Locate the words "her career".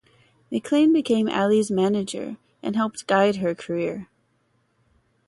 3.35-4.07